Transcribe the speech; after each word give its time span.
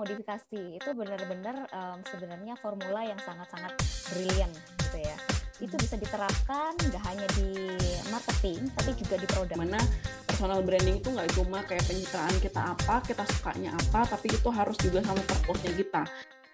modifikasi 0.00 0.80
itu 0.80 0.90
benar-benar 0.96 1.68
um, 1.70 1.98
sebenarnya 2.08 2.56
formula 2.58 3.04
yang 3.04 3.20
sangat-sangat 3.20 3.76
brilian 4.08 4.50
gitu 4.88 4.98
ya. 5.04 5.16
Itu 5.60 5.76
bisa 5.76 6.00
diterapkan 6.00 6.72
nggak 6.80 7.04
hanya 7.04 7.26
di 7.36 7.76
marketing 8.08 8.72
tapi 8.72 8.96
juga 8.96 9.14
di 9.20 9.26
produk. 9.28 9.56
Mana 9.60 9.80
personal 10.24 10.64
branding 10.64 11.04
itu 11.04 11.08
nggak 11.12 11.28
cuma 11.36 11.60
kayak 11.68 11.84
pencitraan 11.84 12.36
kita 12.40 12.60
apa 12.72 12.96
kita 13.04 13.24
sukanya 13.36 13.70
apa 13.76 14.08
tapi 14.08 14.32
itu 14.32 14.48
harus 14.48 14.76
juga 14.80 15.04
sama 15.04 15.20
purpose-nya 15.28 15.72
kita. 15.76 16.02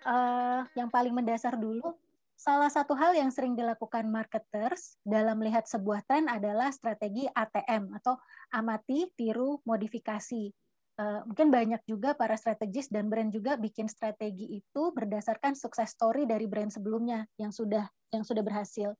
Uh, 0.07 0.63
yang 0.79 0.86
paling 0.90 1.14
mendasar 1.14 1.58
dulu 1.58 1.94
Salah 2.36 2.68
satu 2.68 2.93
hal 2.93 3.17
yang 3.17 3.32
sering 3.32 3.57
dilakukan 3.57 4.04
marketers 4.13 5.00
dalam 5.08 5.40
melihat 5.40 5.64
sebuah 5.64 6.04
tren 6.04 6.29
adalah 6.29 6.68
strategi 6.68 7.25
ATM 7.32 7.96
atau 7.96 8.21
amati, 8.53 9.08
tiru, 9.17 9.64
modifikasi. 9.64 10.53
Uh, 10.96 11.21
mungkin 11.29 11.53
banyak 11.53 11.85
juga 11.85 12.17
para 12.17 12.41
strategis 12.41 12.89
dan 12.89 13.13
brand 13.13 13.29
juga 13.29 13.61
bikin 13.61 13.85
strategi 13.85 14.49
itu 14.57 14.82
berdasarkan 14.96 15.53
sukses 15.53 15.93
story 15.93 16.25
dari 16.25 16.49
brand 16.49 16.73
sebelumnya 16.73 17.29
yang 17.37 17.53
sudah 17.53 17.85
yang 18.17 18.25
sudah 18.25 18.41
berhasil. 18.41 18.96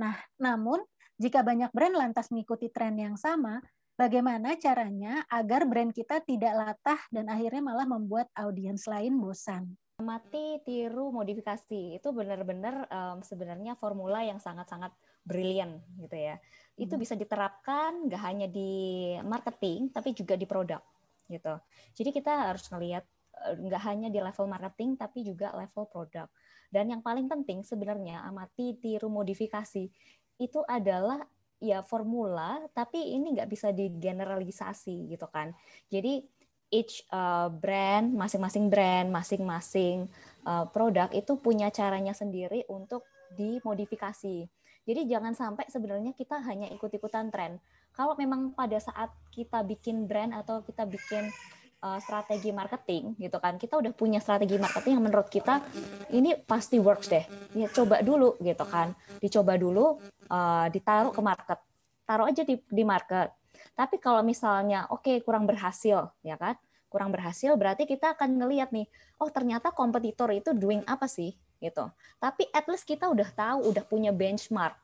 Nah, 0.00 0.16
namun 0.40 0.80
jika 1.20 1.44
banyak 1.44 1.68
brand 1.76 1.92
lantas 2.00 2.32
mengikuti 2.32 2.72
tren 2.72 2.96
yang 2.96 3.20
sama, 3.20 3.60
bagaimana 3.92 4.56
caranya 4.56 5.20
agar 5.28 5.68
brand 5.68 5.92
kita 5.92 6.24
tidak 6.24 6.56
latah 6.56 7.00
dan 7.12 7.28
akhirnya 7.28 7.60
malah 7.60 7.84
membuat 7.84 8.32
audiens 8.40 8.88
lain 8.88 9.20
bosan? 9.20 9.68
Mati, 10.00 10.64
tiru, 10.64 11.12
modifikasi 11.12 12.00
itu 12.00 12.08
benar-benar 12.10 12.88
um, 12.88 13.20
sebenarnya 13.20 13.76
formula 13.76 14.24
yang 14.24 14.40
sangat-sangat 14.40 14.90
brilian 15.22 15.76
gitu 16.00 16.16
ya. 16.16 16.40
Itu 16.74 16.96
hmm. 16.96 17.02
bisa 17.04 17.14
diterapkan 17.20 18.08
nggak 18.08 18.22
hanya 18.24 18.48
di 18.48 19.12
marketing 19.22 19.92
tapi 19.92 20.16
juga 20.16 20.40
di 20.40 20.48
produk 20.48 20.80
gitu. 21.28 21.54
Jadi 21.96 22.10
kita 22.12 22.52
harus 22.52 22.64
ngelihat 22.70 23.04
eh, 23.48 23.54
nggak 23.58 23.82
hanya 23.84 24.08
di 24.12 24.20
level 24.20 24.46
marketing 24.48 24.96
tapi 24.98 25.24
juga 25.24 25.52
level 25.56 25.88
produk. 25.88 26.28
Dan 26.68 26.90
yang 26.90 27.02
paling 27.04 27.30
penting 27.30 27.62
sebenarnya 27.62 28.26
amati, 28.26 28.74
tiru, 28.80 29.06
modifikasi 29.06 29.86
itu 30.34 30.60
adalah 30.66 31.22
ya 31.62 31.80
formula 31.86 32.58
tapi 32.74 33.14
ini 33.14 33.38
nggak 33.38 33.48
bisa 33.48 33.70
digeneralisasi 33.70 35.14
gitu 35.14 35.26
kan. 35.30 35.54
Jadi 35.88 36.26
each 36.74 37.06
uh, 37.14 37.46
brand, 37.46 38.10
masing-masing 38.18 38.66
brand, 38.66 39.08
masing-masing 39.14 40.10
uh, 40.42 40.66
produk 40.66 41.06
itu 41.14 41.38
punya 41.38 41.70
caranya 41.70 42.10
sendiri 42.10 42.66
untuk 42.66 43.06
dimodifikasi. 43.38 44.50
Jadi 44.84 45.08
jangan 45.08 45.32
sampai 45.32 45.64
sebenarnya 45.72 46.12
kita 46.12 46.40
hanya 46.44 46.68
ikut-ikutan 46.72 47.32
tren. 47.32 47.56
Kalau 47.96 48.14
memang 48.20 48.52
pada 48.52 48.76
saat 48.76 49.12
kita 49.32 49.64
bikin 49.64 50.04
brand 50.04 50.36
atau 50.36 50.60
kita 50.60 50.84
bikin 50.84 51.32
uh, 51.80 51.96
strategi 52.00 52.52
marketing 52.52 53.16
gitu 53.16 53.40
kan, 53.40 53.56
kita 53.56 53.80
udah 53.80 53.92
punya 53.96 54.20
strategi 54.20 54.60
marketing 54.60 55.00
yang 55.00 55.04
menurut 55.08 55.28
kita 55.32 55.64
ini 56.12 56.36
pasti 56.44 56.76
works 56.76 57.08
deh. 57.08 57.24
Ya 57.56 57.72
coba 57.72 58.04
dulu 58.04 58.36
gitu 58.44 58.64
kan, 58.68 58.92
dicoba 59.24 59.56
dulu, 59.56 59.98
uh, 60.28 60.66
ditaruh 60.68 61.16
ke 61.16 61.22
market, 61.24 61.58
taruh 62.04 62.28
aja 62.28 62.44
di 62.44 62.60
di 62.68 62.84
market 62.84 63.32
tapi 63.74 63.98
kalau 63.98 64.22
misalnya 64.22 64.86
oke 64.90 65.02
okay, 65.02 65.16
kurang 65.22 65.50
berhasil, 65.50 66.10
ya 66.22 66.38
kan? 66.38 66.54
Kurang 66.86 67.10
berhasil 67.10 67.50
berarti 67.58 67.90
kita 67.90 68.14
akan 68.14 68.38
ngelihat 68.38 68.70
nih, 68.70 68.86
oh 69.18 69.26
ternyata 69.30 69.74
kompetitor 69.74 70.30
itu 70.30 70.54
doing 70.54 70.86
apa 70.86 71.10
sih 71.10 71.34
gitu. 71.64 71.88
Tapi 72.20 72.44
at 72.52 72.68
least 72.68 72.84
kita 72.84 73.08
udah 73.08 73.28
tahu, 73.32 73.72
udah 73.72 73.84
punya 73.88 74.12
benchmark. 74.12 74.76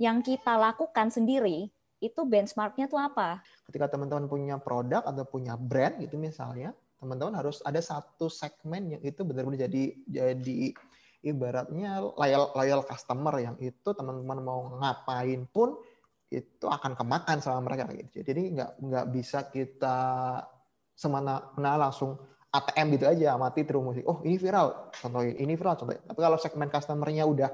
Yang 0.00 0.36
kita 0.36 0.56
lakukan 0.56 1.12
sendiri 1.12 1.68
itu 2.00 2.20
benchmarknya 2.24 2.88
tuh 2.88 3.00
apa? 3.00 3.40
Ketika 3.68 3.92
teman-teman 3.92 4.28
punya 4.28 4.56
produk 4.60 5.04
atau 5.04 5.24
punya 5.24 5.56
brand 5.56 5.96
gitu 6.00 6.16
misalnya, 6.16 6.72
teman-teman 7.00 7.36
harus 7.36 7.60
ada 7.64 7.80
satu 7.80 8.28
segmen 8.32 8.96
yang 8.96 9.02
itu 9.04 9.20
benar-benar 9.24 9.68
jadi 9.68 9.84
jadi 10.08 10.72
ibaratnya 11.24 12.00
loyal 12.16 12.52
loyal 12.54 12.80
customer 12.84 13.34
yang 13.40 13.56
itu 13.60 13.88
teman-teman 13.92 14.40
mau 14.40 14.60
ngapain 14.80 15.44
pun 15.50 15.76
itu 16.30 16.66
akan 16.66 16.98
kemakan 16.98 17.38
sama 17.38 17.62
mereka 17.64 17.86
gitu. 17.94 18.26
Jadi 18.26 18.58
nggak 18.58 18.70
nggak 18.82 19.06
bisa 19.14 19.46
kita 19.48 19.98
semana 20.96 21.52
mana 21.54 21.88
langsung 21.88 22.16
ATM 22.56 22.86
gitu 22.96 23.04
aja 23.04 23.36
mati 23.36 23.62
terus 23.68 23.84
musik. 23.84 24.04
Oh 24.08 24.24
ini 24.24 24.40
viral, 24.40 24.92
contohin 24.96 25.36
ini 25.36 25.54
viral 25.54 25.76
contohin. 25.76 26.00
Tapi 26.04 26.20
kalau 26.20 26.38
segmen 26.40 26.68
customernya 26.72 27.24
udah 27.28 27.50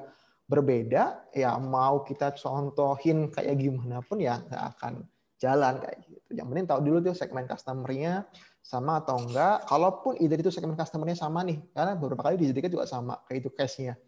berbeda, 0.46 1.32
ya 1.34 1.56
mau 1.58 2.06
kita 2.06 2.34
contohin 2.38 3.32
kayak 3.32 3.56
gimana 3.58 4.04
pun 4.04 4.22
ya 4.22 4.38
nggak 4.38 4.62
akan 4.76 5.02
jalan 5.42 5.82
kayak 5.82 5.98
gitu. 6.06 6.30
Yang 6.38 6.46
penting 6.54 6.66
tahu 6.70 6.80
dulu 6.86 6.98
tuh 7.02 7.14
segmen 7.18 7.44
customernya 7.50 8.30
sama 8.62 9.02
atau 9.02 9.18
enggak. 9.18 9.66
Kalaupun 9.66 10.22
ide 10.22 10.38
itu 10.38 10.54
segmen 10.54 10.78
customernya 10.78 11.19
sama 11.19 11.42
nih, 11.42 11.58
karena 11.74 11.98
beberapa 11.98 12.22
kali 12.22 12.38
dijadikan 12.38 12.70
juga 12.70 12.86
sama 12.86 13.19
kayak 13.26 13.42
itu 13.42 13.50
case-nya. 13.50 13.98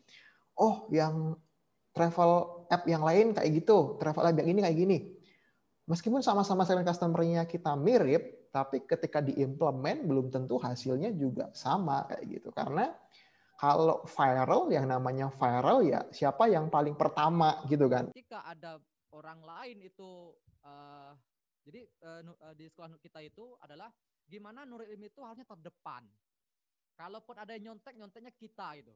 Oh, 0.54 0.86
yang 0.94 1.34
travel 1.90 2.62
app 2.70 2.86
yang 2.86 3.02
lain 3.02 3.34
kayak 3.34 3.50
gitu, 3.50 3.98
travel 3.98 4.22
app 4.22 4.38
yang 4.38 4.48
ini 4.54 4.60
kayak 4.62 4.76
gini. 4.78 4.98
Meskipun 5.90 6.22
sama-sama 6.22 6.64
segmen 6.64 6.86
customer-nya 6.86 7.44
kita 7.44 7.74
mirip, 7.76 8.43
tapi 8.54 8.86
ketika 8.86 9.18
diimplement 9.18 10.06
belum 10.06 10.30
tentu 10.30 10.62
hasilnya 10.62 11.10
juga 11.18 11.50
sama 11.50 12.06
kayak 12.06 12.22
gitu. 12.30 12.54
Karena 12.54 12.86
kalau 13.58 14.06
viral 14.06 14.70
yang 14.70 14.86
namanya 14.86 15.26
viral 15.34 15.82
ya 15.82 16.06
siapa 16.14 16.46
yang 16.46 16.70
paling 16.70 16.94
pertama 16.94 17.58
gitu 17.66 17.90
kan. 17.90 18.14
Jika 18.14 18.46
ada 18.46 18.78
orang 19.10 19.42
lain 19.42 19.82
itu 19.82 20.30
uh, 20.62 21.10
jadi 21.66 21.82
uh, 22.06 22.54
di 22.54 22.70
sekolah 22.70 22.94
kita 23.02 23.26
itu 23.26 23.58
adalah 23.58 23.90
gimana 24.22 24.62
Nurul 24.62 24.86
Ilmi 24.86 25.10
itu 25.10 25.18
harusnya 25.26 25.50
terdepan. 25.50 26.06
Kalaupun 26.94 27.34
ada 27.34 27.58
yang 27.58 27.74
nyontek, 27.74 27.98
nyonteknya 27.98 28.30
kita 28.38 28.78
itu. 28.78 28.94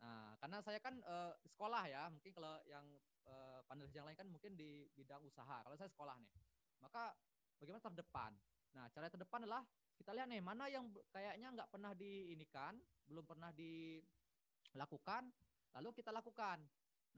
Nah, 0.00 0.38
karena 0.38 0.62
saya 0.62 0.78
kan 0.78 0.94
uh, 1.02 1.34
sekolah 1.50 1.82
ya, 1.90 2.06
mungkin 2.14 2.30
kalau 2.30 2.62
yang 2.70 2.86
uh, 3.26 3.58
panelis 3.66 3.90
yang 3.90 4.06
lain 4.06 4.14
kan 4.14 4.30
mungkin 4.30 4.54
di 4.54 4.86
bidang 4.94 5.18
usaha. 5.26 5.66
Kalau 5.66 5.74
saya 5.74 5.90
sekolah 5.90 6.14
nih, 6.14 6.30
maka 6.78 7.10
bagaimana 7.58 7.82
terdepan? 7.82 8.32
Nah, 8.76 8.86
cara 8.94 9.10
terdepan 9.10 9.42
adalah 9.42 9.62
kita 9.98 10.14
lihat 10.14 10.28
nih 10.30 10.40
mana 10.40 10.70
yang 10.70 10.88
kayaknya 11.10 11.48
nggak 11.52 11.70
pernah 11.70 11.92
diinikan, 11.92 12.78
belum 13.10 13.24
pernah 13.26 13.50
dilakukan, 13.52 15.28
lalu 15.76 15.88
kita 15.94 16.10
lakukan. 16.14 16.62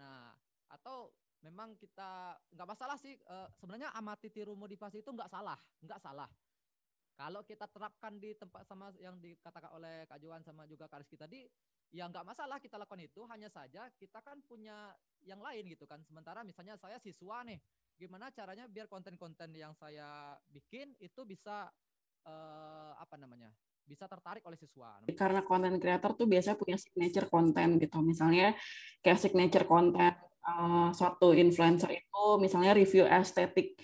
Nah, 0.00 0.32
atau 0.72 1.12
memang 1.44 1.76
kita 1.76 2.38
nggak 2.54 2.68
masalah 2.68 2.96
sih 2.96 3.18
uh, 3.28 3.50
sebenarnya 3.58 3.92
amati 3.92 4.30
tiru 4.32 4.56
motivasi 4.56 5.04
itu 5.04 5.10
nggak 5.12 5.30
salah, 5.30 5.58
nggak 5.84 6.00
salah. 6.00 6.30
Kalau 7.12 7.44
kita 7.44 7.68
terapkan 7.68 8.16
di 8.16 8.32
tempat 8.32 8.64
sama 8.64 8.88
yang 8.96 9.20
dikatakan 9.20 9.68
oleh 9.76 10.08
Kak 10.08 10.16
Johan 10.16 10.40
sama 10.40 10.64
juga 10.64 10.88
Kak 10.88 11.04
Rizky 11.04 11.20
tadi, 11.20 11.44
ya 11.92 12.08
nggak 12.08 12.24
masalah 12.24 12.56
kita 12.56 12.80
lakukan 12.80 13.04
itu 13.04 13.20
hanya 13.28 13.52
saja 13.52 13.92
kita 14.00 14.24
kan 14.24 14.40
punya 14.48 14.96
yang 15.28 15.44
lain 15.44 15.68
gitu 15.68 15.84
kan 15.84 16.00
sementara 16.00 16.40
misalnya 16.40 16.72
saya 16.80 16.96
siswa 16.96 17.44
nih 17.44 17.60
gimana 17.96 18.32
caranya 18.34 18.66
biar 18.66 18.90
konten-konten 18.90 19.52
yang 19.54 19.72
saya 19.76 20.36
bikin 20.50 20.92
itu 20.98 21.22
bisa 21.22 21.70
uh, 22.26 22.92
apa 22.98 23.14
namanya 23.18 23.52
bisa 23.82 24.06
tertarik 24.06 24.46
oleh 24.46 24.56
siswa. 24.56 25.02
Karena 25.10 25.42
konten 25.42 25.76
kreator 25.76 26.14
tuh 26.14 26.30
biasanya 26.30 26.54
punya 26.54 26.78
signature 26.78 27.26
konten 27.26 27.82
gitu. 27.82 27.98
Misalnya 28.00 28.54
kayak 29.02 29.18
signature 29.18 29.66
konten 29.66 30.14
uh, 30.46 30.90
suatu 30.94 31.34
influencer 31.34 31.90
itu 31.90 32.24
misalnya 32.38 32.72
review 32.78 33.04
estetik 33.04 33.74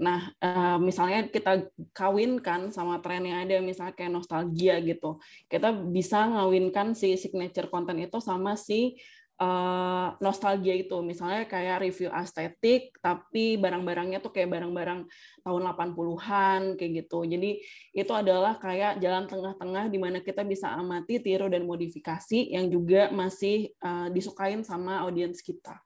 Nah, 0.00 0.32
uh, 0.40 0.78
misalnya 0.80 1.28
kita 1.28 1.68
kawinkan 1.92 2.72
sama 2.72 3.04
tren 3.04 3.28
yang 3.28 3.44
ada, 3.44 3.60
misalnya 3.60 3.92
kayak 3.92 4.12
nostalgia 4.12 4.80
gitu, 4.80 5.20
kita 5.52 5.68
bisa 5.92 6.32
ngawinkan 6.32 6.96
si 6.96 7.12
signature 7.20 7.68
content 7.68 8.08
itu 8.08 8.16
sama 8.24 8.56
si 8.56 8.96
uh, 9.40 10.12
nostalgia 10.18 10.74
itu. 10.76 10.98
Misalnya 11.00 11.48
kayak 11.48 11.80
review 11.84 12.10
estetik, 12.12 12.96
tapi 13.00 13.56
barang-barangnya 13.56 14.18
tuh 14.20 14.34
kayak 14.34 14.50
barang-barang 14.52 15.08
tahun 15.46 15.62
80-an, 15.72 16.60
kayak 16.76 16.92
gitu. 17.04 17.18
Jadi 17.24 17.50
itu 17.94 18.12
adalah 18.12 18.58
kayak 18.58 19.00
jalan 19.00 19.24
tengah-tengah 19.30 19.88
di 19.88 19.98
mana 20.02 20.18
kita 20.20 20.44
bisa 20.44 20.74
amati, 20.74 21.22
tiru, 21.22 21.48
dan 21.48 21.64
modifikasi 21.64 22.52
yang 22.52 22.68
juga 22.68 23.08
masih 23.14 23.72
uh, 23.80 24.12
disukain 24.12 24.60
sama 24.66 25.00
audiens 25.06 25.40
kita. 25.40 25.80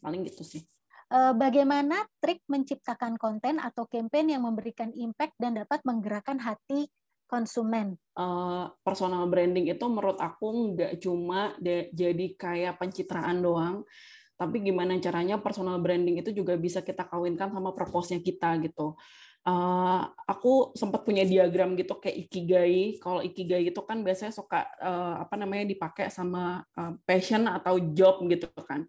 Paling 0.00 0.24
gitu 0.26 0.42
sih. 0.42 0.64
Eh, 1.10 1.34
bagaimana 1.34 2.06
trik 2.22 2.38
menciptakan 2.46 3.18
konten 3.18 3.58
atau 3.58 3.82
campaign 3.90 4.38
yang 4.38 4.46
memberikan 4.46 4.94
impact 4.94 5.34
dan 5.42 5.58
dapat 5.58 5.82
menggerakkan 5.82 6.38
hati 6.38 6.86
konsumen? 7.30 7.94
Uh, 8.18 8.66
personal 8.82 9.24
branding 9.30 9.70
itu 9.70 9.86
menurut 9.86 10.18
aku 10.18 10.74
nggak 10.74 10.98
cuma 10.98 11.54
jadi 11.94 12.26
kayak 12.34 12.82
pencitraan 12.82 13.38
doang, 13.38 13.86
tapi 14.34 14.60
gimana 14.66 14.98
caranya 14.98 15.38
personal 15.38 15.78
branding 15.78 16.18
itu 16.18 16.34
juga 16.34 16.58
bisa 16.58 16.82
kita 16.82 17.06
kawinkan 17.06 17.54
sama 17.54 17.70
purpose-nya 17.70 18.18
kita 18.18 18.58
gitu. 18.66 18.98
Uh, 19.40 20.04
aku 20.28 20.76
sempat 20.76 21.00
punya 21.00 21.24
diagram 21.24 21.72
gitu 21.72 21.96
kayak 21.96 22.28
ikigai. 22.28 23.00
Kalau 23.00 23.24
ikigai 23.24 23.72
itu 23.72 23.80
kan 23.80 24.04
biasanya 24.04 24.36
suka 24.36 24.68
uh, 24.82 25.24
apa 25.24 25.38
namanya 25.40 25.64
dipakai 25.64 26.12
sama 26.12 26.60
uh, 26.76 26.92
passion 27.08 27.48
atau 27.48 27.80
job 27.96 28.20
gitu 28.28 28.52
kan. 28.66 28.84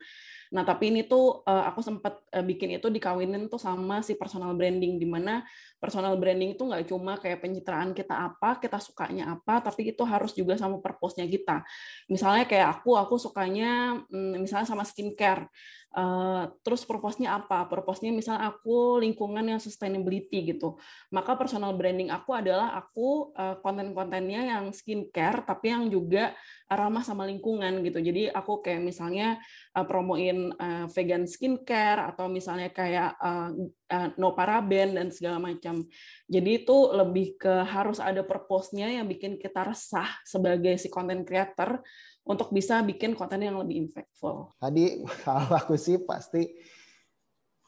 Nah, 0.52 0.68
tapi 0.68 0.92
ini 0.92 1.08
tuh 1.08 1.48
uh, 1.48 1.64
aku 1.72 1.80
sempat 1.80 2.28
uh, 2.36 2.44
bikin 2.44 2.76
itu 2.76 2.92
dikawinin 2.92 3.48
tuh 3.48 3.56
sama 3.56 4.04
si 4.04 4.20
personal 4.20 4.52
branding 4.52 5.00
di 5.00 5.08
mana 5.08 5.48
personal 5.80 6.20
branding 6.20 6.60
itu 6.60 6.68
nggak 6.68 6.92
cuma 6.92 7.16
kayak 7.16 7.40
pencitraan 7.40 7.96
kita 7.96 8.12
apa, 8.12 8.60
kita 8.60 8.76
sukanya 8.84 9.32
apa, 9.32 9.64
tapi 9.64 9.96
itu 9.96 10.04
harus 10.04 10.36
juga 10.36 10.60
sama 10.60 10.84
purpose-nya 10.84 11.24
kita. 11.24 11.64
Misalnya 12.12 12.44
kayak 12.44 12.68
aku, 12.84 13.00
aku 13.00 13.16
sukanya 13.16 14.04
hmm, 14.12 14.44
misalnya 14.44 14.68
sama 14.68 14.84
skincare. 14.84 15.48
Uh, 15.92 16.48
terus 16.64 16.88
purpose-nya 16.88 17.36
apa? 17.36 17.68
Purpose-nya 17.68 18.16
misalnya 18.16 18.48
aku 18.56 19.04
lingkungan 19.04 19.44
yang 19.44 19.60
sustainability 19.60 20.56
gitu. 20.56 20.80
Maka 21.12 21.36
personal 21.36 21.76
branding 21.76 22.08
aku 22.08 22.32
adalah 22.32 22.72
aku 22.80 23.36
uh, 23.36 23.60
konten-kontennya 23.60 24.56
yang 24.56 24.66
skincare 24.72 25.44
tapi 25.44 25.76
yang 25.76 25.92
juga 25.92 26.32
ramah 26.72 27.04
sama 27.04 27.28
lingkungan 27.28 27.84
gitu. 27.84 28.00
Jadi 28.00 28.32
aku 28.32 28.64
kayak 28.64 28.80
misalnya 28.80 29.36
uh, 29.76 29.84
promoin 29.84 30.56
uh, 30.56 30.88
vegan 30.96 31.28
skincare 31.28 32.08
atau 32.16 32.32
misalnya 32.32 32.72
kayak 32.72 33.20
uh, 33.20 33.52
uh, 33.92 34.08
no 34.16 34.32
paraben 34.32 34.96
dan 34.96 35.12
segala 35.12 35.44
macam. 35.44 35.84
Jadi 36.32 36.64
itu 36.64 36.78
lebih 36.96 37.36
ke 37.36 37.68
harus 37.68 38.00
ada 38.00 38.24
purpose-nya 38.24 38.88
yang 38.88 39.12
bikin 39.12 39.36
kita 39.36 39.68
resah 39.68 40.08
sebagai 40.24 40.80
si 40.80 40.88
content 40.88 41.28
creator 41.28 41.84
untuk 42.26 42.54
bisa 42.54 42.80
bikin 42.86 43.18
konten 43.18 43.42
yang 43.42 43.58
lebih 43.58 43.88
impactful. 43.88 44.54
Tadi 44.62 45.02
kalau 45.26 45.52
aku 45.58 45.74
sih 45.76 45.98
pasti 46.02 46.46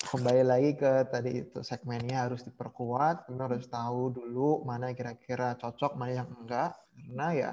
kembali 0.03 0.43
lagi 0.43 0.71
ke 0.75 1.07
tadi 1.07 1.47
itu 1.47 1.63
segmennya 1.63 2.27
harus 2.27 2.43
diperkuat, 2.43 3.25
kita 3.27 3.43
harus 3.47 3.65
tahu 3.71 4.11
dulu 4.11 4.61
mana 4.67 4.91
kira-kira 4.91 5.55
cocok, 5.55 5.95
mana 5.95 6.23
yang 6.23 6.29
enggak, 6.43 6.75
karena 6.91 7.27
ya 7.31 7.51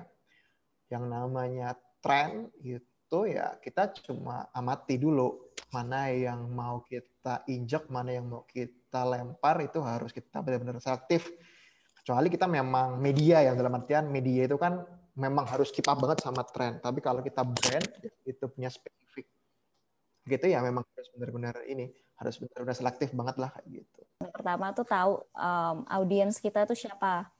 yang 0.90 1.06
namanya 1.06 1.78
tren 2.02 2.50
itu 2.58 3.18
ya 3.30 3.54
kita 3.62 3.94
cuma 4.02 4.50
amati 4.50 4.98
dulu 4.98 5.54
mana 5.70 6.10
yang 6.10 6.50
mau 6.50 6.82
kita 6.82 7.46
injek, 7.46 7.86
mana 7.86 8.18
yang 8.18 8.26
mau 8.26 8.42
kita 8.42 9.06
lempar 9.06 9.62
itu 9.62 9.78
harus 9.78 10.10
kita 10.10 10.42
benar-benar 10.42 10.82
selektif. 10.82 11.30
Kecuali 12.02 12.26
kita 12.26 12.50
memang 12.50 12.98
media 12.98 13.46
yang 13.46 13.54
dalam 13.54 13.78
artian 13.78 14.10
media 14.10 14.50
itu 14.50 14.58
kan 14.58 14.82
memang 15.14 15.46
harus 15.46 15.70
keep 15.74 15.86
banget 15.86 16.18
sama 16.22 16.42
tren. 16.46 16.78
Tapi 16.78 16.98
kalau 17.02 17.20
kita 17.20 17.42
brand 17.42 17.86
itu 18.26 18.44
punya 18.50 18.70
spesifik 18.70 19.26
gitu 20.28 20.46
ya 20.46 20.60
memang 20.62 20.84
harus 20.94 21.08
benar-benar 21.16 21.54
ini 21.66 21.90
harus 22.20 22.36
benar-benar 22.36 22.76
selektif 22.76 23.08
banget 23.16 23.36
lah 23.40 23.50
kayak 23.56 23.82
gitu. 23.82 24.00
Pertama 24.30 24.70
tuh 24.76 24.84
tahu 24.84 25.12
um, 25.32 25.76
audiens 25.88 26.36
kita 26.36 26.68
tuh 26.68 26.76
siapa. 26.76 27.32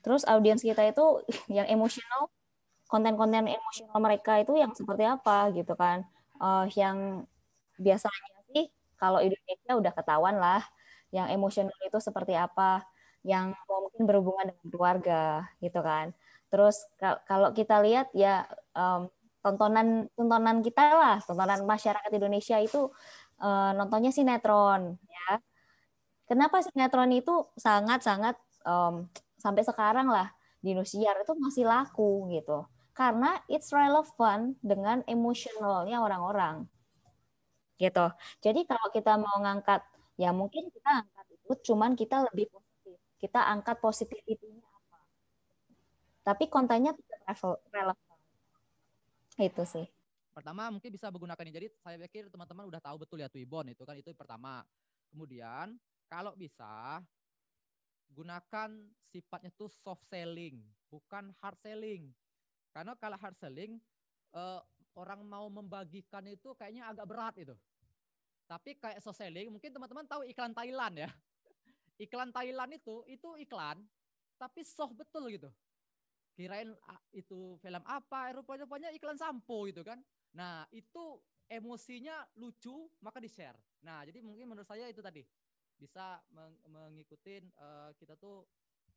Terus 0.00 0.24
audiens 0.24 0.64
kita 0.64 0.80
itu 0.88 1.20
yang 1.56 1.68
emosional, 1.68 2.32
konten-konten 2.88 3.46
emosional 3.46 3.98
mereka 4.00 4.40
itu 4.40 4.56
yang 4.56 4.72
seperti 4.72 5.04
apa 5.04 5.52
gitu 5.52 5.76
kan. 5.76 6.02
Uh, 6.40 6.64
yang 6.74 7.28
biasanya 7.76 8.40
sih 8.50 8.66
kalau 8.96 9.20
Indonesia 9.20 9.72
udah 9.76 9.92
ketahuan 9.92 10.36
lah 10.40 10.64
yang 11.14 11.30
emosional 11.30 11.76
itu 11.86 11.98
seperti 12.02 12.34
apa, 12.34 12.82
yang 13.22 13.54
mungkin 13.70 14.02
berhubungan 14.02 14.50
dengan 14.50 14.66
keluarga 14.72 15.22
gitu 15.62 15.78
kan. 15.78 16.10
Terus 16.54 16.86
kalau 17.26 17.50
kita 17.50 17.82
lihat 17.82 18.14
ya 18.14 18.46
um, 18.78 19.10
tontonan 19.42 20.06
tontonan 20.14 20.62
kita 20.62 20.86
lah, 20.94 21.18
tontonan 21.26 21.66
masyarakat 21.66 22.06
Indonesia 22.14 22.62
itu 22.62 22.94
uh, 23.42 23.74
nontonnya 23.74 24.14
sinetron 24.14 24.94
ya. 25.02 25.42
Kenapa 26.30 26.62
sinetron 26.62 27.10
itu 27.10 27.50
sangat-sangat 27.58 28.38
um, 28.62 29.10
sampai 29.34 29.66
sekarang 29.66 30.06
lah 30.06 30.30
di 30.62 30.78
Indosiar 30.78 31.18
itu 31.26 31.34
masih 31.34 31.66
laku 31.66 32.30
gitu. 32.30 32.62
Karena 32.94 33.34
it's 33.50 33.74
relevant 33.74 34.54
dengan 34.62 35.02
emosionalnya 35.10 35.98
orang-orang. 36.06 36.70
Gitu. 37.82 38.06
Jadi 38.38 38.62
kalau 38.62 38.94
kita 38.94 39.18
mau 39.18 39.42
ngangkat 39.42 39.82
ya 40.14 40.30
mungkin 40.30 40.70
kita 40.70 41.02
angkat 41.02 41.26
itu 41.34 41.52
cuman 41.74 41.98
kita 41.98 42.22
lebih 42.30 42.46
positif. 42.54 42.94
Kita 43.18 43.42
angkat 43.42 43.82
positivity 43.82 44.62
tapi 46.24 46.48
kontennya 46.48 46.96
tidak 46.96 47.20
relevan. 47.68 48.18
Itu 49.36 49.62
sih. 49.68 49.84
Pertama 50.32 50.72
mungkin 50.72 50.90
bisa 50.90 51.12
menggunakan 51.12 51.44
ini. 51.46 51.52
Jadi 51.54 51.68
saya 51.84 52.00
pikir 52.08 52.32
teman-teman 52.32 52.66
udah 52.66 52.80
tahu 52.80 53.04
betul 53.04 53.20
ya 53.20 53.28
Twibbon 53.28 53.70
itu 53.70 53.84
kan 53.84 53.94
itu 53.94 54.10
pertama. 54.16 54.64
Kemudian 55.12 55.76
kalau 56.08 56.32
bisa 56.34 57.04
gunakan 58.10 58.70
sifatnya 59.12 59.52
tuh 59.54 59.68
soft 59.68 60.02
selling, 60.08 60.64
bukan 60.88 61.30
hard 61.44 61.60
selling. 61.60 62.10
Karena 62.72 62.96
kalau 62.96 63.20
hard 63.20 63.36
selling 63.38 63.78
eh, 64.34 64.60
orang 64.96 65.22
mau 65.28 65.46
membagikan 65.52 66.24
itu 66.26 66.56
kayaknya 66.56 66.88
agak 66.88 67.06
berat 67.06 67.34
itu. 67.36 67.54
Tapi 68.48 68.80
kayak 68.80 69.04
soft 69.04 69.20
selling, 69.20 69.52
mungkin 69.52 69.70
teman-teman 69.70 70.08
tahu 70.08 70.24
iklan 70.24 70.56
Thailand 70.56 71.04
ya. 71.04 71.10
Iklan 72.04 72.34
Thailand 72.34 72.74
itu 72.74 73.06
itu 73.06 73.38
iklan 73.38 73.78
tapi 74.34 74.66
soft 74.66 74.98
betul 74.98 75.30
gitu 75.30 75.46
kirain 76.34 76.70
itu 77.14 77.56
film 77.62 77.82
apa? 77.86 78.34
Rupanya 78.34 78.90
iklan 78.90 79.18
sampo 79.18 79.66
gitu 79.70 79.86
kan. 79.86 80.02
Nah 80.34 80.66
itu 80.74 81.18
emosinya 81.48 82.24
lucu 82.40 82.88
maka 83.04 83.20
di 83.20 83.28
share 83.28 83.60
nah 83.84 84.00
jadi 84.00 84.24
mungkin 84.24 84.48
menurut 84.48 84.68
saya 84.68 84.88
itu 84.88 85.04
tadi. 85.04 85.22
Bisa 85.74 86.16
meng 86.32 86.56
mengikuti 86.70 87.42
uh, 87.60 87.92
kita 88.00 88.16
tuh 88.16 88.46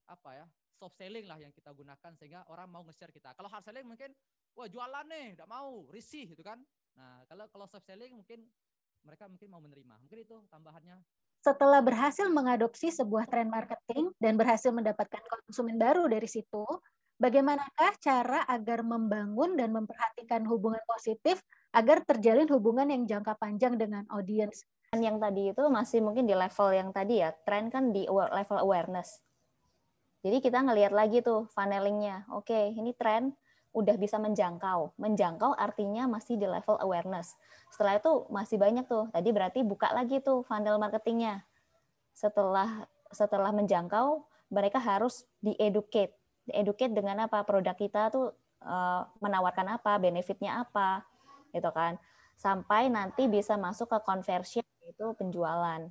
apa 0.07 0.29
ya 0.39 0.45
soft 0.77 0.95
selling 0.95 1.25
lah 1.27 1.35
yang 1.41 1.51
kita 1.51 1.73
gunakan 1.73 2.11
sehingga 2.15 2.47
orang 2.47 2.69
mau 2.69 2.85
nge-share 2.87 3.11
kita. 3.11 3.35
Kalau 3.35 3.49
hard 3.51 3.65
selling 3.65 3.83
mungkin 3.83 4.15
wah 4.55 4.69
jualan 4.69 5.05
nih 5.09 5.35
tidak 5.35 5.49
mau 5.49 5.89
risih 5.91 6.29
gitu 6.31 6.45
kan. 6.45 6.61
Nah 6.95 7.25
kalau 7.27 7.49
kalau 7.51 7.65
soft 7.67 7.83
selling 7.83 8.15
mungkin 8.15 8.47
mereka 9.03 9.27
mungkin 9.27 9.49
mau 9.51 9.59
menerima. 9.59 9.95
Mungkin 10.05 10.19
itu 10.23 10.35
tambahannya. 10.47 10.97
Setelah 11.43 11.79
berhasil 11.79 12.27
mengadopsi 12.27 12.91
sebuah 12.91 13.29
tren 13.29 13.47
marketing 13.47 14.11
dan 14.19 14.35
berhasil 14.35 14.71
mendapatkan 14.73 15.21
konsumen 15.27 15.79
baru 15.79 16.03
dari 16.09 16.27
situ, 16.27 16.65
bagaimanakah 17.17 17.97
cara 17.97 18.45
agar 18.45 18.85
membangun 18.85 19.57
dan 19.57 19.73
memperhatikan 19.73 20.45
hubungan 20.45 20.81
positif 20.85 21.41
agar 21.73 22.05
terjalin 22.05 22.49
hubungan 22.49 22.89
yang 22.89 23.03
jangka 23.09 23.37
panjang 23.37 23.77
dengan 23.77 24.05
audiens? 24.13 24.65
Yang 24.95 25.17
tadi 25.19 25.43
itu 25.51 25.63
masih 25.67 25.99
mungkin 25.99 26.23
di 26.23 26.33
level 26.37 26.69
yang 26.71 26.89
tadi 26.95 27.19
ya, 27.19 27.35
tren 27.43 27.67
kan 27.67 27.91
di 27.91 28.07
level 28.07 28.57
awareness. 28.63 29.19
Jadi 30.23 30.39
kita 30.39 30.63
ngelihat 30.63 30.93
lagi 30.95 31.19
tuh 31.19 31.45
funnelingnya. 31.51 32.25
Oke, 32.33 32.71
ini 32.71 32.95
tren 32.95 33.35
udah 33.75 33.95
bisa 33.99 34.17
menjangkau. 34.17 34.97
Menjangkau 34.97 35.53
artinya 35.53 36.09
masih 36.09 36.39
di 36.39 36.47
level 36.49 36.79
awareness. 36.81 37.37
Setelah 37.69 37.99
itu 37.99 38.25
masih 38.33 38.57
banyak 38.57 38.85
tuh. 38.89 39.11
Tadi 39.13 39.29
berarti 39.29 39.59
buka 39.61 39.93
lagi 39.93 40.23
tuh 40.23 40.41
funnel 40.47 40.81
marketingnya. 40.81 41.45
Setelah 42.15 42.89
setelah 43.13 43.53
menjangkau, 43.53 44.25
mereka 44.49 44.79
harus 44.81 45.23
di-educate 45.39 46.15
educate 46.51 46.94
dengan 46.94 47.27
apa 47.27 47.44
produk 47.44 47.75
kita 47.75 48.11
tuh 48.11 48.31
uh, 48.63 49.04
menawarkan 49.19 49.80
apa, 49.80 49.99
benefitnya 49.99 50.63
apa, 50.63 51.04
gitu 51.51 51.69
kan. 51.71 51.99
Sampai 52.37 52.87
nanti 52.87 53.25
bisa 53.25 53.57
masuk 53.57 53.89
ke 53.92 53.99
conversion 54.06 54.66
itu 54.87 55.06
penjualan. 55.18 55.89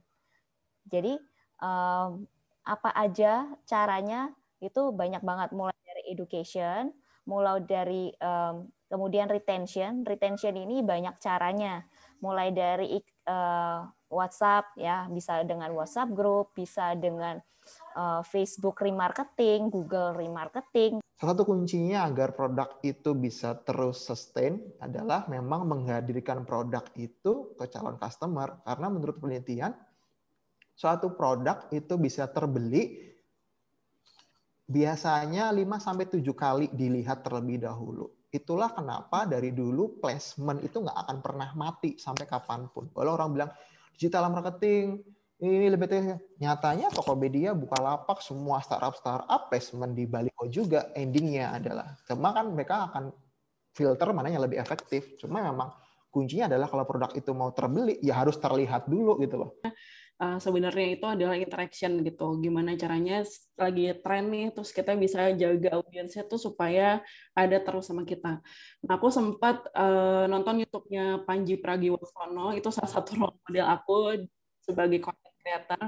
Jadi 0.87 1.19
um, 1.61 2.25
apa 2.67 2.91
aja 2.95 3.47
caranya 3.67 4.31
itu 4.63 4.91
banyak 4.95 5.23
banget 5.23 5.51
mulai 5.53 5.77
dari 5.85 6.03
education, 6.11 6.95
mulai 7.27 7.61
dari 7.67 8.15
um, 8.23 8.71
kemudian 8.89 9.27
retention. 9.29 10.07
Retention 10.07 10.55
ini 10.55 10.81
banyak 10.81 11.19
caranya, 11.19 11.85
mulai 12.23 12.55
dari 12.55 13.03
uh, 13.27 13.85
WhatsApp 14.09 14.75
ya, 14.79 15.07
bisa 15.11 15.43
dengan 15.43 15.71
WhatsApp 15.75 16.13
group, 16.15 16.55
bisa 16.55 16.95
dengan 16.95 17.43
uh, 17.99 18.23
Facebook 18.23 18.83
remarketing, 18.83 19.69
Google 19.69 20.15
remarketing. 20.15 21.03
Salah 21.17 21.33
satu 21.33 21.49
kuncinya 21.49 22.05
agar 22.05 22.37
produk 22.37 22.77
itu 22.85 23.17
bisa 23.17 23.57
terus 23.65 24.05
sustain 24.05 24.61
adalah 24.85 25.25
memang 25.33 25.65
menghadirkan 25.65 26.45
produk 26.45 26.85
itu 26.93 27.57
ke 27.57 27.65
calon 27.73 27.97
customer. 27.97 28.61
Karena 28.69 28.93
menurut 28.93 29.17
penelitian, 29.17 29.73
suatu 30.77 31.17
produk 31.17 31.73
itu 31.73 31.97
bisa 31.97 32.29
terbeli 32.29 33.01
biasanya 34.69 35.49
5-7 35.55 36.21
kali 36.37 36.69
dilihat 36.75 37.25
terlebih 37.25 37.65
dahulu. 37.65 38.13
Itulah 38.29 38.77
kenapa 38.77 39.25
dari 39.25 39.57
dulu 39.57 39.97
placement 39.97 40.61
itu 40.61 40.85
nggak 40.85 40.99
akan 41.09 41.19
pernah 41.25 41.49
mati 41.57 41.97
sampai 41.97 42.29
kapan 42.29 42.69
pun. 42.69 42.93
Walau 42.93 43.17
orang 43.17 43.31
bilang 43.33 43.51
digital 43.97 44.29
marketing, 44.29 45.01
ini 45.41 45.69
lebih 45.73 45.89
tinggi. 45.89 46.17
Nyatanya 46.41 46.93
Tokopedia, 46.93 47.57
lapak 47.57 48.21
semua 48.21 48.61
startup-startup 48.61 49.49
placement 49.49 49.97
di 49.97 50.05
Baliho 50.05 50.45
juga 50.53 50.93
endingnya 50.93 51.57
adalah. 51.57 51.97
Cuma 52.05 52.37
kan 52.37 52.53
mereka 52.53 52.93
akan 52.93 53.13
filter 53.73 54.09
mana 54.13 54.29
yang 54.33 54.45
lebih 54.45 54.61
efektif. 54.61 55.17
Cuma 55.21 55.45
memang 55.45 55.73
kuncinya 56.09 56.49
adalah 56.49 56.69
kalau 56.73 56.85
produk 56.89 57.13
itu 57.13 57.33
mau 57.37 57.53
terbeli, 57.53 58.01
ya 58.01 58.17
harus 58.17 58.41
terlihat 58.41 58.89
dulu 58.89 59.21
gitu 59.21 59.37
loh. 59.37 59.51
Uh, 60.21 60.39
sebenarnya 60.41 60.87
itu 60.97 61.07
adalah 61.07 61.37
interaction 61.37 62.01
gitu. 62.05 62.37
Gimana 62.41 62.75
caranya 62.77 63.25
lagi 63.57 63.93
tren 64.01 64.25
nih, 64.33 64.53
terus 64.55 64.71
kita 64.73 64.93
bisa 64.97 65.31
jaga 65.33 65.81
audiensnya 65.81 66.23
tuh 66.25 66.41
supaya 66.41 67.01
ada 67.37 67.57
terus 67.61 67.89
sama 67.89 68.03
kita. 68.03 68.41
Nah, 68.85 68.93
aku 68.97 69.09
sempat 69.13 69.65
uh, 69.77 70.25
nonton 70.29 70.63
YouTube-nya 70.65 71.25
Panji 71.25 71.57
Pragiwaksono, 71.61 72.57
itu 72.57 72.69
salah 72.73 72.91
satu 72.91 73.11
role 73.17 73.37
model 73.45 73.67
aku 73.67 73.95
sebagai 74.65 74.99
content 75.05 75.35
creator. 75.41 75.83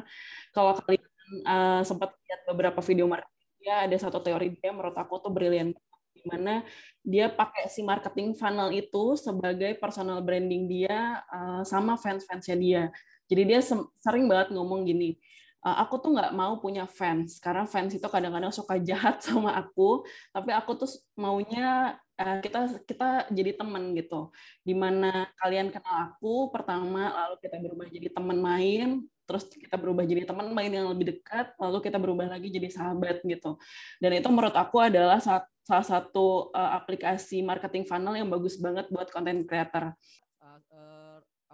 Kalau 0.54 0.72
kalian 0.84 1.04
uh, 1.44 1.82
sempat 1.82 2.14
lihat 2.24 2.40
beberapa 2.48 2.80
video 2.84 3.06
marketing 3.10 3.36
dia 3.58 3.84
ada 3.84 3.96
satu 3.98 4.22
teori 4.22 4.54
dia 4.54 4.70
menurut 4.70 4.94
aku 4.94 5.18
tuh 5.18 5.34
brilian 5.34 5.74
di 6.14 6.22
mana 6.26 6.62
dia 7.02 7.30
pakai 7.30 7.70
si 7.70 7.82
marketing 7.82 8.34
funnel 8.34 8.74
itu 8.74 9.18
sebagai 9.18 9.78
personal 9.78 10.22
branding 10.22 10.66
dia 10.66 11.22
uh, 11.30 11.62
sama 11.62 11.94
fans-fansnya 11.94 12.56
dia. 12.58 12.84
Jadi 13.28 13.42
dia 13.44 13.60
sering 14.00 14.26
banget 14.26 14.56
ngomong 14.56 14.88
gini, 14.88 15.20
e, 15.62 15.68
aku 15.68 16.00
tuh 16.00 16.16
nggak 16.16 16.32
mau 16.32 16.56
punya 16.58 16.88
fans 16.88 17.36
karena 17.38 17.68
fans 17.68 17.92
itu 17.94 18.08
kadang-kadang 18.08 18.50
suka 18.50 18.80
jahat 18.88 19.20
sama 19.20 19.54
aku, 19.54 20.02
tapi 20.32 20.50
aku 20.56 20.70
tuh 20.80 20.90
maunya 21.14 21.96
uh, 22.18 22.38
kita 22.42 22.60
kita 22.84 23.08
jadi 23.30 23.54
teman 23.54 23.94
gitu. 23.94 24.34
Di 24.66 24.74
mana 24.74 25.30
kalian 25.38 25.70
kenal 25.70 26.12
aku 26.12 26.50
pertama, 26.50 27.14
lalu 27.14 27.36
kita 27.40 27.56
berubah 27.62 27.86
jadi 27.88 28.08
teman 28.10 28.38
main, 28.42 28.88
terus 29.24 29.46
kita 29.46 29.76
berubah 29.78 30.04
jadi 30.04 30.26
teman 30.26 30.50
main 30.50 30.72
yang 30.72 30.90
lebih 30.90 31.14
dekat, 31.14 31.54
lalu 31.56 31.78
kita 31.84 31.96
berubah 31.96 32.26
lagi 32.26 32.50
jadi 32.50 32.68
sahabat 32.68 33.22
gitu. 33.22 33.56
Dan 34.02 34.10
itu 34.18 34.28
menurut 34.28 34.56
aku 34.56 34.82
adalah 34.82 35.22
salah 35.22 35.86
satu 35.86 36.50
uh, 36.52 36.74
aplikasi 36.76 37.40
marketing 37.44 37.86
funnel 37.86 38.18
yang 38.18 38.28
bagus 38.28 38.58
banget 38.58 38.90
buat 38.90 39.08
content 39.14 39.46
creator. 39.46 39.94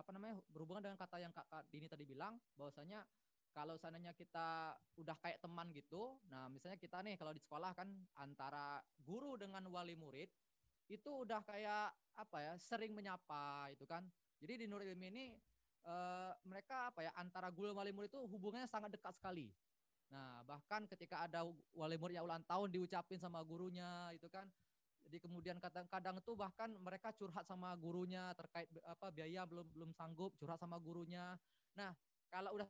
Apa 0.04 0.12
namanya 0.12 0.36
berhubungan 0.52 0.84
dengan 0.84 1.00
kata 1.00 1.16
yang 1.16 1.32
Kak 1.32 1.48
Dini 1.72 1.88
tadi 1.88 2.04
bilang 2.04 2.36
bahwasanya 2.60 3.00
kalau 3.56 3.80
seandainya 3.80 4.12
kita 4.12 4.76
udah 5.00 5.16
kayak 5.16 5.40
teman 5.40 5.72
gitu, 5.72 6.20
nah 6.28 6.50
misalnya 6.52 6.76
kita 6.76 7.00
nih 7.00 7.16
kalau 7.16 7.32
di 7.32 7.40
sekolah 7.40 7.72
kan 7.72 7.88
antara 8.20 8.84
guru 9.00 9.40
dengan 9.40 9.64
wali 9.72 9.96
murid 9.96 10.28
itu 10.92 11.10
udah 11.24 11.40
kayak 11.40 11.88
apa 12.20 12.36
ya 12.44 12.52
sering 12.60 12.92
menyapa 12.92 13.72
itu 13.72 13.88
kan. 13.88 14.04
Jadi 14.42 14.60
di 14.60 14.66
Nur 14.68 14.84
Ilmi 14.84 15.06
ini 15.08 15.24
uh, 15.88 16.36
mereka 16.44 16.92
apa 16.92 17.08
ya 17.08 17.16
antara 17.16 17.48
guru 17.48 17.72
dan 17.72 17.78
wali 17.80 17.96
murid 17.96 18.12
itu 18.12 18.20
hubungannya 18.28 18.68
sangat 18.68 18.92
dekat 18.92 19.16
sekali. 19.16 19.48
Nah, 20.12 20.44
bahkan 20.44 20.84
ketika 20.84 21.24
ada 21.24 21.48
wali 21.72 21.96
murid 21.96 22.20
yang 22.20 22.28
ulang 22.28 22.44
tahun 22.44 22.68
diucapin 22.68 23.16
sama 23.16 23.40
gurunya 23.40 24.12
itu 24.12 24.28
kan 24.28 24.44
jadi 25.14 25.30
kemudian 25.30 25.62
kadang-kadang 25.62 26.18
itu 26.18 26.34
bahkan 26.34 26.74
mereka 26.82 27.14
curhat 27.14 27.46
sama 27.46 27.70
gurunya 27.78 28.34
terkait 28.34 28.66
apa 28.82 29.14
biaya 29.14 29.46
belum 29.46 29.62
belum 29.70 29.94
sanggup 29.94 30.34
curhat 30.34 30.58
sama 30.58 30.74
gurunya. 30.82 31.38
Nah, 31.78 31.94
kalau 32.26 32.58
udah 32.58 32.66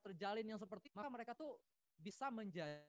terjalin 0.00 0.48
yang 0.48 0.56
seperti 0.56 0.88
maka 0.96 1.12
mereka 1.12 1.36
tuh 1.36 1.60
bisa 2.00 2.32
menjadi 2.32 2.80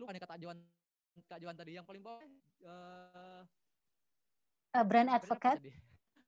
lu 0.00 0.08
kata 0.08 0.40
Johan 0.40 0.56
Kak 1.28 1.36
Johan 1.36 1.52
tadi 1.52 1.76
yang 1.76 1.84
paling 1.84 2.00
bawah 2.00 2.24
uh, 2.64 3.44
uh, 4.72 4.84
brand 4.88 5.12
advocate 5.12 5.68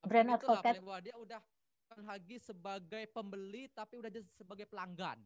brand 0.05 0.37
advocate 0.37 0.85
bahwa 0.85 1.01
dia 1.01 1.17
udah 1.17 1.41
lagi 2.05 2.37
sebagai 2.45 3.09
pembeli 3.09 3.73
tapi 3.73 3.97
udah 3.97 4.13
jadi 4.13 4.29
sebagai 4.37 4.69
pelanggan. 4.69 5.17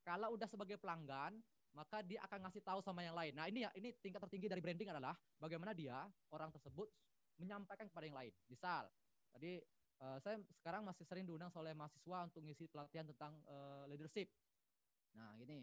Kalau 0.00 0.32
udah 0.32 0.48
sebagai 0.48 0.80
pelanggan, 0.80 1.36
maka 1.76 2.00
dia 2.04 2.22
akan 2.24 2.48
ngasih 2.48 2.62
tahu 2.64 2.80
sama 2.80 3.04
yang 3.04 3.16
lain. 3.16 3.32
Nah, 3.36 3.46
ini 3.46 3.64
ya 3.64 3.70
ini 3.76 3.92
tingkat 4.00 4.22
tertinggi 4.24 4.48
dari 4.48 4.60
branding 4.62 4.90
adalah 4.92 5.14
bagaimana 5.38 5.72
dia 5.76 6.06
orang 6.32 6.48
tersebut 6.52 6.88
menyampaikan 7.38 7.86
kepada 7.86 8.04
yang 8.08 8.18
lain. 8.18 8.32
Misal, 8.50 8.90
tadi 9.30 9.62
uh, 10.02 10.18
saya 10.22 10.42
sekarang 10.58 10.82
masih 10.82 11.04
sering 11.06 11.24
diundang 11.28 11.52
oleh 11.54 11.74
mahasiswa 11.74 12.18
untuk 12.26 12.42
ngisi 12.42 12.66
pelatihan 12.70 13.06
tentang 13.06 13.38
uh, 13.46 13.84
leadership. 13.86 14.26
Nah, 15.14 15.38
ini 15.38 15.62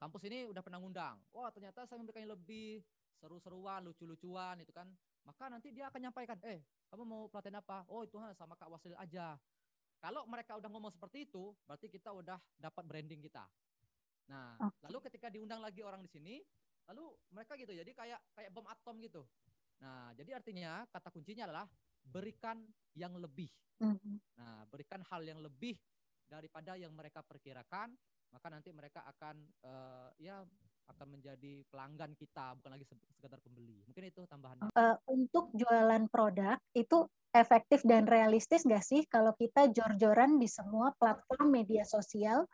kampus 0.00 0.22
ini 0.26 0.48
udah 0.48 0.62
pernah 0.64 0.80
ngundang. 0.80 1.20
Wah, 1.30 1.52
ternyata 1.52 1.84
saya 1.86 2.00
memberikan 2.00 2.26
yang 2.26 2.34
lebih 2.34 2.82
seru-seruan, 3.22 3.86
lucu-lucuan 3.86 4.58
itu 4.58 4.74
kan. 4.74 4.90
Maka 5.22 5.46
nanti 5.46 5.70
dia 5.70 5.86
akan 5.86 6.10
nyampaikan, 6.10 6.34
"Eh, 6.42 6.58
kamu 6.90 7.06
mau 7.06 7.22
pelatihan 7.30 7.62
apa? 7.62 7.86
Oh 7.86 8.02
itu 8.02 8.18
sama 8.34 8.58
Kak 8.58 8.66
Wasil 8.66 8.98
aja. 8.98 9.38
Kalau 10.02 10.26
mereka 10.26 10.58
udah 10.58 10.66
ngomong 10.66 10.90
seperti 10.90 11.30
itu, 11.30 11.54
berarti 11.62 11.86
kita 11.86 12.10
udah 12.10 12.34
dapat 12.58 12.82
branding 12.82 13.22
kita. 13.22 13.46
Nah, 14.30 14.58
okay. 14.60 14.86
lalu 14.90 14.98
ketika 15.10 15.26
diundang 15.32 15.58
lagi 15.58 15.82
orang 15.82 16.02
di 16.04 16.10
sini, 16.10 16.34
lalu 16.90 17.10
mereka 17.34 17.58
gitu, 17.58 17.72
jadi 17.72 17.90
kayak 17.94 18.20
kayak 18.34 18.50
bom 18.54 18.66
atom 18.66 18.98
gitu. 19.02 19.22
Nah, 19.82 20.14
jadi 20.14 20.38
artinya 20.38 20.86
kata 20.90 21.08
kuncinya 21.10 21.50
adalah 21.50 21.66
berikan 22.02 22.62
yang 22.94 23.14
lebih. 23.18 23.50
Mm-hmm. 23.82 24.16
Nah, 24.38 24.62
berikan 24.70 25.02
hal 25.02 25.22
yang 25.26 25.42
lebih 25.42 25.74
daripada 26.30 26.78
yang 26.78 26.94
mereka 26.94 27.20
perkirakan, 27.26 27.94
maka 28.30 28.46
nanti 28.48 28.70
mereka 28.70 29.02
akan 29.04 29.36
uh, 29.66 30.08
ya 30.16 30.40
akan 30.90 31.18
menjadi 31.18 31.62
pelanggan 31.70 32.14
kita 32.18 32.56
bukan 32.58 32.70
lagi 32.74 32.84
sekedar 32.88 33.38
pembeli. 33.42 33.82
Mungkin 33.86 34.04
itu 34.08 34.22
tambahannya. 34.26 34.70
Uh, 34.74 34.96
untuk 35.10 35.50
jualan 35.54 36.04
produk 36.10 36.58
itu 36.74 37.06
efektif 37.32 37.80
dan 37.86 38.04
realistis 38.04 38.66
nggak 38.66 38.84
sih 38.84 39.02
kalau 39.08 39.32
kita 39.36 39.70
jor-joran 39.72 40.36
di 40.36 40.48
semua 40.50 40.92
platform 41.00 41.48
media 41.48 41.86
sosial 41.86 42.44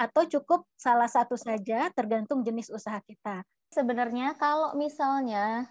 atau 0.00 0.24
cukup 0.24 0.64
salah 0.80 1.12
satu 1.12 1.36
saja 1.36 1.92
tergantung 1.92 2.40
jenis 2.40 2.72
usaha 2.72 3.04
kita? 3.04 3.44
Sebenarnya 3.68 4.32
kalau 4.40 4.72
misalnya 4.72 5.68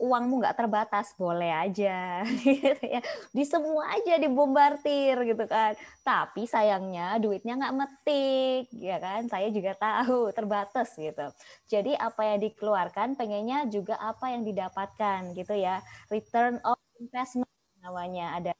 uangmu 0.00 0.40
nggak 0.40 0.56
terbatas 0.56 1.12
boleh 1.20 1.52
aja 1.52 2.24
gitu 2.46 2.80
ya. 2.80 3.04
Di 3.34 3.44
semua 3.44 3.92
aja 3.92 4.16
dibombardir 4.16 5.18
gitu 5.28 5.44
kan. 5.44 5.76
Tapi 6.00 6.48
sayangnya 6.48 7.20
duitnya 7.20 7.60
nggak 7.60 7.76
metik 7.76 8.64
ya 8.72 8.96
kan? 8.96 9.28
Saya 9.28 9.52
juga 9.52 9.76
tahu 9.76 10.30
terbatas 10.38 10.96
gitu. 10.96 11.28
Jadi 11.68 11.92
apa 11.98 12.22
yang 12.32 12.40
dikeluarkan 12.40 13.18
pengennya 13.20 13.68
juga 13.68 14.00
apa 14.00 14.32
yang 14.32 14.42
didapatkan 14.48 15.36
gitu 15.36 15.52
ya. 15.58 15.84
Return 16.08 16.62
of 16.64 16.80
investment 16.96 17.50
namanya 17.84 18.40
ada 18.40 18.52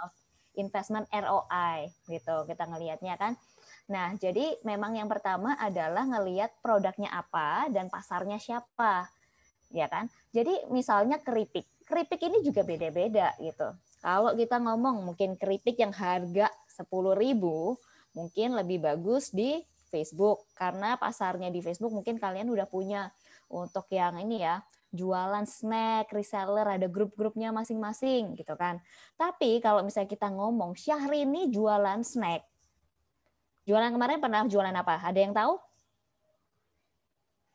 of 0.00 0.12
investment 0.56 1.04
ROI 1.12 1.92
gitu. 2.08 2.48
Kita 2.48 2.64
ngelihatnya 2.72 3.20
kan 3.20 3.36
Nah, 3.86 4.18
jadi 4.18 4.58
memang 4.66 4.98
yang 4.98 5.06
pertama 5.06 5.54
adalah 5.58 6.02
ngelihat 6.02 6.58
produknya 6.58 7.10
apa 7.14 7.70
dan 7.70 7.86
pasarnya 7.86 8.38
siapa 8.42 9.06
ya 9.70 9.86
kan? 9.90 10.10
Jadi 10.30 10.66
misalnya 10.70 11.18
keripik, 11.22 11.66
keripik 11.86 12.20
ini 12.26 12.42
juga 12.42 12.62
beda-beda 12.66 13.34
gitu. 13.38 13.74
Kalau 14.02 14.34
kita 14.38 14.62
ngomong 14.62 15.02
mungkin 15.02 15.34
keripik 15.34 15.78
yang 15.82 15.94
harga 15.94 16.50
10.000 16.70 17.38
mungkin 18.14 18.48
lebih 18.56 18.78
bagus 18.82 19.34
di 19.34 19.62
Facebook 19.90 20.46
karena 20.58 20.98
pasarnya 20.98 21.50
di 21.50 21.62
Facebook 21.62 21.94
mungkin 21.94 22.18
kalian 22.18 22.50
udah 22.50 22.66
punya 22.66 23.10
untuk 23.50 23.86
yang 23.94 24.18
ini 24.18 24.42
ya 24.42 24.62
jualan 24.96 25.44
snack, 25.44 26.08
reseller, 26.14 26.64
ada 26.64 26.88
grup-grupnya 26.88 27.52
masing-masing 27.52 28.32
gitu 28.38 28.56
kan. 28.56 28.80
Tapi 29.20 29.60
kalau 29.60 29.84
misalnya 29.84 30.08
kita 30.08 30.32
ngomong 30.32 30.72
Syahrini 30.72 31.52
jualan 31.52 32.00
snack, 32.00 32.46
jualan 33.66 33.90
kemarin 33.92 34.18
pernah 34.22 34.46
jualan 34.46 34.72
apa? 34.72 35.02
Ada 35.02 35.18
yang 35.18 35.34
tahu? 35.34 35.58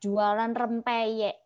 Jualan 0.04 0.52
rempeyek 0.52 1.36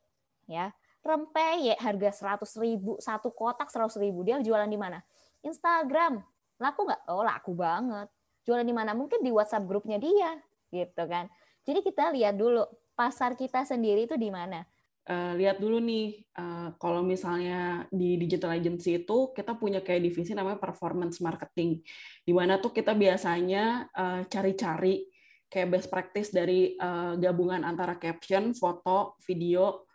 ya. 0.50 0.74
Rempeyek 1.06 1.78
harga 1.78 2.36
100 2.42 2.58
ribu 2.58 2.98
satu 2.98 3.30
kotak 3.30 3.70
100 3.70 3.94
ribu. 4.02 4.26
Dia 4.26 4.42
jualan 4.42 4.66
di 4.66 4.76
mana? 4.76 4.98
Instagram. 5.46 6.18
Laku 6.58 6.80
nggak? 6.82 7.00
Oh 7.06 7.22
laku 7.22 7.54
banget. 7.54 8.10
Jualan 8.42 8.66
di 8.66 8.74
mana? 8.74 8.90
Mungkin 8.92 9.22
di 9.22 9.30
WhatsApp 9.30 9.70
grupnya 9.70 10.02
dia 10.02 10.34
gitu 10.74 11.02
kan. 11.06 11.30
Jadi 11.62 11.80
kita 11.86 12.10
lihat 12.10 12.34
dulu 12.34 12.66
pasar 12.98 13.38
kita 13.38 13.62
sendiri 13.62 14.08
itu 14.08 14.18
di 14.18 14.32
mana 14.32 14.66
uh, 15.06 15.32
lihat 15.38 15.62
dulu 15.62 15.78
nih 15.82 16.26
uh, 16.38 16.74
kalau 16.76 17.02
misalnya 17.06 17.86
di 17.90 18.18
digital 18.18 18.54
agency 18.54 19.02
itu 19.02 19.32
kita 19.32 19.54
punya 19.54 19.80
kayak 19.80 20.06
divisi 20.06 20.34
namanya 20.34 20.58
performance 20.58 21.22
marketing 21.22 21.82
di 22.26 22.32
mana 22.34 22.58
tuh 22.58 22.74
kita 22.74 22.92
biasanya 22.92 23.90
uh, 23.94 24.20
cari-cari 24.26 25.06
kayak 25.46 25.68
best 25.70 25.88
practice 25.88 26.34
dari 26.34 26.74
uh, 26.76 27.14
gabungan 27.16 27.62
antara 27.62 27.96
caption, 27.96 28.50
foto, 28.52 29.14
video 29.22 29.86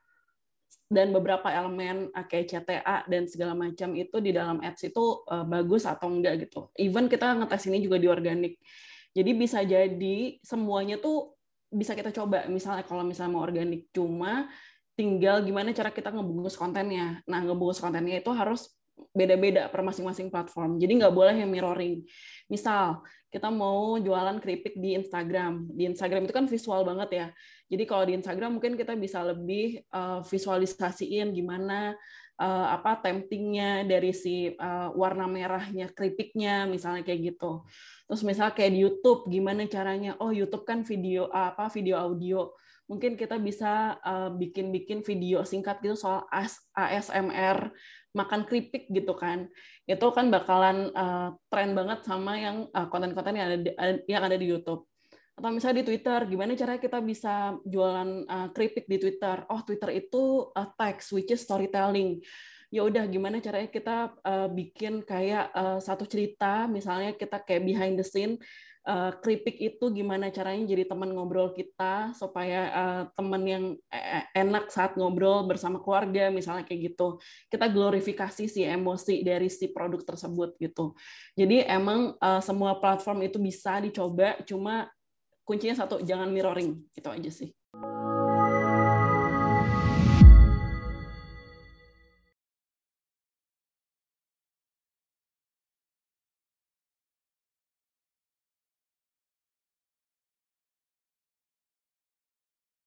dan 0.92 1.16
beberapa 1.16 1.48
elemen 1.48 2.12
ah, 2.12 2.28
kayak 2.28 2.52
CTA 2.52 3.08
dan 3.08 3.24
segala 3.24 3.56
macam 3.56 3.96
itu 3.96 4.20
di 4.20 4.36
dalam 4.36 4.60
ads 4.60 4.92
itu 4.92 5.24
uh, 5.24 5.48
bagus 5.48 5.88
atau 5.88 6.12
enggak 6.12 6.48
gitu. 6.48 6.68
Even 6.76 7.08
kita 7.08 7.32
ngetes 7.32 7.72
ini 7.72 7.80
juga 7.80 7.96
di 7.96 8.12
organik. 8.12 8.60
Jadi 9.16 9.32
bisa 9.32 9.64
jadi 9.64 10.40
semuanya 10.44 11.00
tuh 11.00 11.36
bisa 11.72 11.96
kita 11.96 12.12
coba. 12.12 12.44
Misalnya 12.52 12.84
kalau 12.84 13.08
misalnya 13.08 13.32
mau 13.40 13.44
organik 13.44 13.88
cuma 13.96 14.52
tinggal 14.96 15.42
gimana 15.42 15.72
cara 15.72 15.90
kita 15.90 16.12
ngebungkus 16.12 16.56
kontennya. 16.60 17.20
Nah, 17.26 17.40
ngebungkus 17.42 17.80
kontennya 17.80 18.20
itu 18.20 18.32
harus 18.32 18.70
beda-beda 19.12 19.68
per 19.68 19.82
masing-masing 19.82 20.30
platform. 20.30 20.78
Jadi 20.78 21.02
nggak 21.02 21.14
boleh 21.14 21.36
yang 21.36 21.50
mirroring. 21.50 22.06
Misal, 22.48 23.02
kita 23.32 23.50
mau 23.50 23.98
jualan 23.98 24.38
keripik 24.38 24.78
di 24.78 24.94
Instagram. 24.96 25.72
Di 25.74 25.90
Instagram 25.90 26.28
itu 26.28 26.34
kan 26.36 26.46
visual 26.46 26.84
banget 26.86 27.10
ya. 27.12 27.28
Jadi 27.72 27.84
kalau 27.88 28.04
di 28.04 28.14
Instagram 28.20 28.60
mungkin 28.60 28.76
kita 28.76 28.94
bisa 29.00 29.24
lebih 29.24 29.80
uh, 29.96 30.20
visualisasiin 30.28 31.32
gimana 31.32 31.96
uh, 32.42 32.68
apa 32.74 32.98
temptingnya 32.98 33.86
dari 33.86 34.12
si 34.12 34.50
uh, 34.58 34.90
warna 34.98 35.30
merahnya 35.30 35.94
keripiknya 35.94 36.66
misalnya 36.66 37.06
kayak 37.06 37.34
gitu 37.34 37.62
terus 38.10 38.26
misalnya 38.26 38.58
kayak 38.58 38.72
di 38.74 38.80
YouTube 38.84 39.30
gimana 39.30 39.70
caranya 39.70 40.18
oh 40.18 40.34
YouTube 40.34 40.66
kan 40.66 40.82
video 40.82 41.30
apa 41.30 41.70
video 41.70 42.02
audio 42.02 42.52
mungkin 42.92 43.16
kita 43.16 43.40
bisa 43.40 43.96
bikin-bikin 44.36 45.00
uh, 45.00 45.06
video 45.08 45.40
singkat 45.48 45.80
gitu 45.80 45.96
soal 45.96 46.28
ASMR 46.76 47.72
makan 48.12 48.44
keripik 48.44 48.92
gitu 48.92 49.16
kan. 49.16 49.48
Itu 49.88 50.12
kan 50.12 50.28
bakalan 50.28 50.92
uh, 50.92 51.32
tren 51.48 51.72
banget 51.72 52.04
sama 52.04 52.36
yang 52.36 52.68
konten-konten 52.92 53.32
uh, 53.32 53.40
yang 53.40 53.48
ada 53.48 53.58
di, 53.64 53.72
yang 54.12 54.24
ada 54.28 54.36
di 54.36 54.46
YouTube. 54.52 54.92
Atau 55.40 55.50
misalnya 55.56 55.82
di 55.82 55.88
Twitter 55.88 56.20
gimana 56.28 56.52
caranya 56.60 56.82
kita 56.84 57.00
bisa 57.00 57.56
jualan 57.64 58.28
uh, 58.28 58.48
keripik 58.52 58.86
di 58.92 59.00
Twitter? 59.00 59.48
Oh 59.48 59.64
Twitter 59.64 59.90
itu 59.96 60.52
uh, 60.52 60.68
text 60.76 61.16
which 61.16 61.32
is 61.32 61.48
storytelling. 61.48 62.20
Ya 62.72 62.84
udah 62.84 63.08
gimana 63.08 63.40
caranya 63.40 63.72
kita 63.72 64.16
uh, 64.24 64.48
bikin 64.52 65.04
kayak 65.08 65.52
uh, 65.56 65.80
satu 65.80 66.04
cerita 66.08 66.68
misalnya 66.68 67.16
kita 67.16 67.40
kayak 67.44 67.64
behind 67.64 67.96
the 67.96 68.04
scene 68.04 68.36
uh, 68.88 69.12
keripik 69.22 69.58
itu 69.62 69.86
gimana 69.94 70.34
caranya 70.34 70.66
jadi 70.66 70.90
teman 70.90 71.14
ngobrol 71.14 71.54
kita 71.54 72.16
supaya 72.18 72.60
uh, 72.72 73.04
teman 73.14 73.44
yang 73.46 73.64
enak 74.34 74.74
saat 74.74 74.98
ngobrol 74.98 75.46
bersama 75.46 75.78
keluarga 75.78 76.34
misalnya 76.34 76.66
kayak 76.66 76.94
gitu. 76.94 77.22
Kita 77.48 77.70
glorifikasi 77.70 78.50
si 78.50 78.62
emosi 78.66 79.22
dari 79.22 79.48
si 79.52 79.70
produk 79.70 80.02
tersebut 80.02 80.58
gitu. 80.58 80.98
Jadi 81.38 81.64
emang 81.66 82.18
uh, 82.18 82.42
semua 82.42 82.78
platform 82.82 83.30
itu 83.30 83.38
bisa 83.38 83.78
dicoba 83.80 84.42
cuma 84.44 84.90
kuncinya 85.46 85.86
satu 85.86 86.02
jangan 86.02 86.30
mirroring. 86.34 86.82
Itu 86.98 87.10
aja 87.14 87.30
sih 87.30 87.61